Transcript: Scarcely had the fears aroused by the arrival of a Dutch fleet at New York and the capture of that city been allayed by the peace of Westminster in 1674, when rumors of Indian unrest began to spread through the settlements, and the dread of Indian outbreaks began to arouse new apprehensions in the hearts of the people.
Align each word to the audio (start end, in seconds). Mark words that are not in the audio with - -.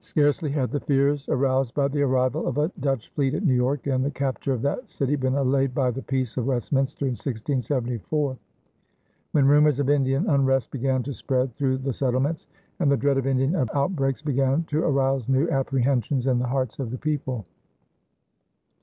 Scarcely 0.00 0.50
had 0.50 0.70
the 0.70 0.80
fears 0.80 1.28
aroused 1.28 1.74
by 1.74 1.88
the 1.88 2.00
arrival 2.00 2.46
of 2.48 2.56
a 2.56 2.72
Dutch 2.80 3.10
fleet 3.10 3.34
at 3.34 3.44
New 3.44 3.52
York 3.52 3.86
and 3.86 4.02
the 4.02 4.10
capture 4.10 4.54
of 4.54 4.62
that 4.62 4.88
city 4.88 5.14
been 5.14 5.34
allayed 5.34 5.74
by 5.74 5.90
the 5.90 6.00
peace 6.00 6.38
of 6.38 6.46
Westminster 6.46 7.04
in 7.04 7.10
1674, 7.10 8.38
when 9.32 9.46
rumors 9.46 9.78
of 9.80 9.90
Indian 9.90 10.26
unrest 10.30 10.70
began 10.70 11.02
to 11.02 11.12
spread 11.12 11.54
through 11.56 11.76
the 11.76 11.92
settlements, 11.92 12.46
and 12.80 12.90
the 12.90 12.96
dread 12.96 13.18
of 13.18 13.26
Indian 13.26 13.68
outbreaks 13.74 14.22
began 14.22 14.64
to 14.64 14.78
arouse 14.82 15.28
new 15.28 15.50
apprehensions 15.50 16.26
in 16.26 16.38
the 16.38 16.48
hearts 16.48 16.78
of 16.78 16.90
the 16.90 16.96
people. 16.96 17.44